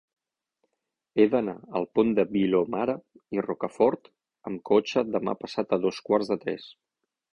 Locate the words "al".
1.79-1.85